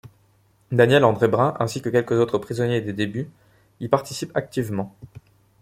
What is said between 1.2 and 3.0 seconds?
Brun, ainsi que quelques autres pionniers des